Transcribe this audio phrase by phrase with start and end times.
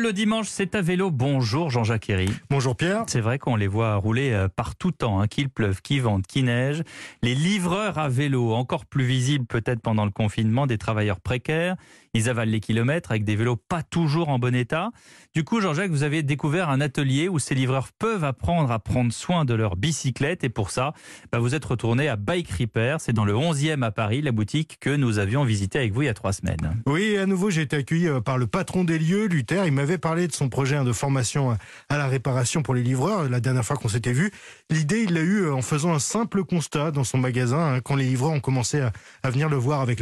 [0.00, 1.10] Le dimanche, c'est à vélo.
[1.10, 2.30] Bonjour Jean-Jacques Herry.
[2.50, 3.02] Bonjour Pierre.
[3.08, 6.24] C'est vrai qu'on les voit rouler euh, par tout temps, hein, qu'il pleuve, qu'il vente,
[6.24, 6.84] qu'il neige.
[7.20, 11.74] Les livreurs à vélo, encore plus visibles peut-être pendant le confinement, des travailleurs précaires.
[12.14, 14.90] Ils avalent les kilomètres avec des vélos pas toujours en bon état.
[15.34, 19.12] Du coup, Jean-Jacques, vous avez découvert un atelier où ces livreurs peuvent apprendre à prendre
[19.12, 20.42] soin de leur bicyclette.
[20.42, 20.94] Et pour ça,
[21.30, 23.00] bah, vous êtes retourné à Bike Repair.
[23.00, 26.06] C'est dans le 11e à Paris, la boutique que nous avions visitée avec vous il
[26.06, 26.82] y a trois semaines.
[26.86, 29.64] Oui, à nouveau, j'ai été accueilli euh, par le patron des lieux, Luther.
[29.66, 31.54] Il m'avait parlé de son projet hein, de formation euh,
[31.88, 34.30] à la réparation pour les livreurs euh, la dernière fois qu'on s'était vu.
[34.68, 38.04] L'idée, il l'a eu en faisant un simple constat dans son magasin hein, quand les
[38.04, 38.80] livreurs ont commencé
[39.22, 40.00] à, venir le voir avec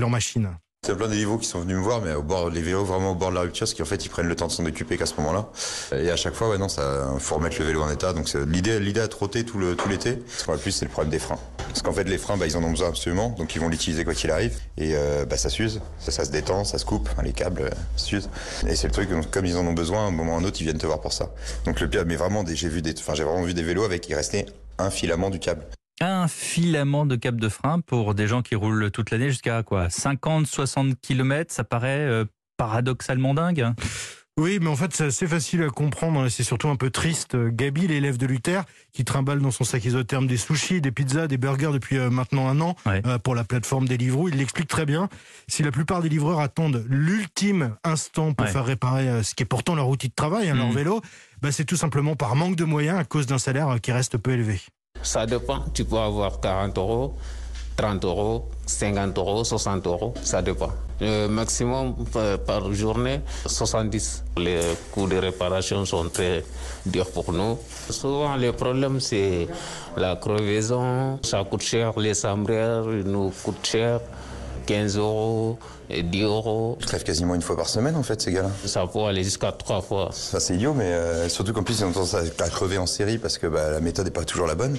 [0.89, 0.97] leur machine.
[0.97, 3.15] C'est plein vélos qui sont venus me voir, mais au bord, les vélos vraiment au
[3.15, 5.07] bord de la rupture, parce qu'en fait, ils prennent le temps de s'en occuper qu'à
[5.07, 5.49] ce moment-là.
[5.93, 8.13] Et à chaque fois, ouais, non, ça, faut remettre le vélo en état.
[8.13, 10.23] Donc, l'idée, l'idée à trotter tout le, tout l'été.
[10.29, 11.39] Ce qu'on a plus, c'est le problème des freins.
[11.69, 13.31] Parce qu'en fait, les freins, bah, ils en ont besoin absolument.
[13.31, 14.57] Donc, ils vont l'utiliser quoi qu'il arrive.
[14.79, 15.81] Et, euh, bah, ça s'use.
[15.99, 17.09] Ça, ça, se détend, ça se coupe.
[17.23, 18.31] les câbles euh, s'usent.
[18.67, 20.45] Et c'est le truc, comme ils en ont besoin, à un moment ou à un
[20.45, 21.31] autre, ils viennent te voir pour ça.
[21.65, 24.09] Donc, le pire, mais vraiment, j'ai vu des, enfin, j'ai vraiment vu des vélos avec,
[24.09, 24.47] il restait
[24.79, 25.65] un filament du câble
[26.01, 29.89] un filament de cap de frein pour des gens qui roulent toute l'année jusqu'à quoi
[29.89, 32.25] 50, 60 km, ça paraît euh,
[32.57, 33.67] paradoxalement dingue.
[34.39, 36.29] Oui, mais en fait, c'est assez facile à comprendre.
[36.29, 37.39] C'est surtout un peu triste.
[37.39, 41.39] Gabi, l'élève de Luther, qui trimballe dans son sac isotherme des sushis, des pizzas, des
[41.39, 45.09] burgers depuis euh, maintenant un an euh, pour la plateforme Deliveroo, il l'explique très bien.
[45.49, 49.75] Si la plupart des livreurs attendent l'ultime instant pour faire réparer ce qui est pourtant
[49.75, 50.75] leur outil de travail, hein, leur mmh.
[50.75, 51.01] vélo,
[51.41, 54.33] bah, c'est tout simplement par manque de moyens à cause d'un salaire qui reste peu
[54.33, 54.61] élevé.
[55.07, 55.61] Ça dépend.
[55.73, 57.15] Tu peux avoir 40 euros,
[57.77, 60.15] 30 euros, 50 euros, 60 euros.
[60.25, 60.73] Ça dépend.
[61.01, 64.25] Le maximum euh, par journée, 70.
[64.37, 64.59] Les
[64.91, 66.45] coûts de réparation sont très
[66.85, 67.57] durs pour nous.
[67.89, 69.47] Souvent, le problème, c'est
[69.97, 71.21] la crevaison.
[71.23, 71.97] Ça coûte cher.
[72.01, 74.01] Les sambrères nous coûtent cher.
[74.67, 76.77] 15 euros, et 10 euros.
[76.81, 78.51] Je crève quasiment une fois par semaine en fait ces gars-là.
[78.65, 80.11] Ça peut aller jusqu'à trois fois.
[80.13, 83.19] Ça c'est idiot, mais euh, surtout qu'en plus ils ont tendance à, crever en série
[83.19, 84.77] parce que bah, la méthode n'est pas toujours la bonne.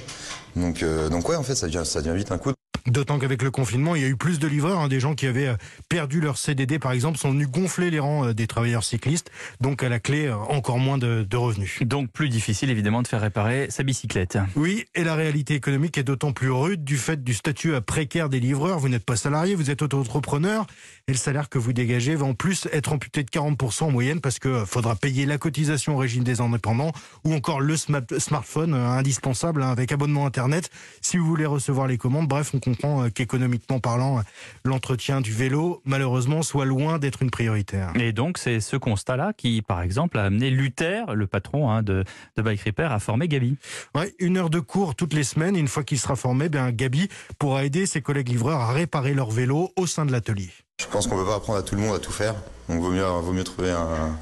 [0.55, 2.56] Donc, euh, donc ouais en fait ça devient, ça devient vite un coup.
[2.87, 4.79] D'autant qu'avec le confinement, il y a eu plus de livreurs.
[4.79, 5.57] Hein, des gens qui avaient euh,
[5.89, 9.29] perdu leur CDD, par exemple, sont venus gonfler les rangs euh, des travailleurs cyclistes.
[9.59, 11.79] Donc, à la clé, euh, encore moins de, revenus.
[11.81, 14.37] Donc, plus difficile, évidemment, de faire réparer sa bicyclette.
[14.55, 18.39] Oui, et la réalité économique est d'autant plus rude du fait du statut précaire des
[18.39, 18.79] livreurs.
[18.79, 20.65] Vous n'êtes pas salarié, vous êtes auto-entrepreneur.
[21.07, 24.21] Et le salaire que vous dégagez va en plus être amputé de 40% en moyenne
[24.21, 26.91] parce que faudra payer la cotisation au régime des indépendants
[27.23, 30.69] ou encore le smartphone indispensable hein, avec abonnement Internet
[31.01, 32.27] si vous voulez recevoir les commandes.
[32.27, 34.21] Bref, on comprend euh, qu'économiquement parlant,
[34.63, 37.85] l'entretien du vélo, malheureusement, soit loin d'être une priorité.
[37.95, 42.03] Et donc, c'est ce constat-là qui, par exemple, a amené Luther, le patron hein, de,
[42.35, 43.57] de Bike Repair, à former Gabi.
[43.95, 45.55] Ouais, une heure de cours toutes les semaines.
[45.55, 49.31] Une fois qu'il sera formé, bien, Gabi pourra aider ses collègues livreurs à réparer leur
[49.31, 50.49] vélo au sein de l'atelier.
[50.79, 52.35] Je pense qu'on ne peut pas apprendre à tout le monde à tout faire.
[52.69, 54.15] Donc, vaut mieux, vaut mieux trouver un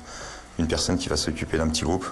[0.60, 2.06] une personne qui va s'occuper d'un petit groupe.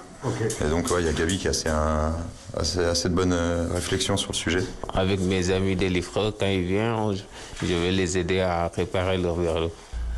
[0.64, 2.14] Et donc, il y a Gabi qui a assez, un,
[2.56, 4.64] assez, de bonnes euh, réflexions sur le sujet.
[4.92, 7.14] Avec mes amis des livreurs, quand ils viennent,
[7.62, 9.70] je vais les aider à préparer leur vélo.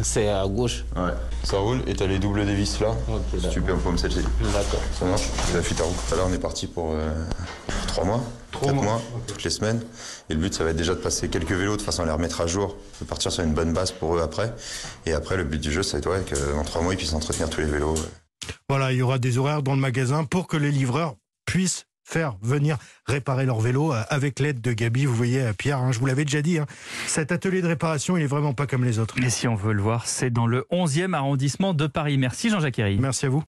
[0.02, 0.84] C'est à gauche.
[0.94, 1.12] Ouais.
[1.42, 2.94] Ça roule et t'as les doubles des vis là.
[3.08, 4.20] Okay, tu peux me celle-ci.
[4.52, 4.82] D'accord.
[4.98, 5.22] Ça marche.
[5.54, 5.94] La fuite à roue.
[6.16, 7.10] Là, on est parti pour, euh,
[7.86, 8.20] trois mois,
[8.60, 9.80] quatre mois, toutes les semaines.
[10.28, 12.12] Et le but, ça va être déjà de passer quelques vélos de façon à les
[12.12, 14.52] remettre à jour, de partir sur une bonne base pour eux après.
[15.06, 17.48] Et après, le but du jeu, ça va être qu'en trois mois, ils puissent entretenir
[17.48, 17.94] tous les vélos.
[18.68, 21.14] Voilà, il y aura des horaires dans le magasin pour que les livreurs
[21.46, 25.06] puissent faire venir réparer leur vélo euh, avec l'aide de Gabi.
[25.06, 26.66] Vous voyez, euh, Pierre, hein, je vous l'avais déjà dit, hein,
[27.06, 29.16] cet atelier de réparation, il est vraiment pas comme les autres.
[29.22, 32.16] Et si on veut le voir, c'est dans le 11e arrondissement de Paris.
[32.16, 33.42] Merci Jean-Jacques Merci à vous.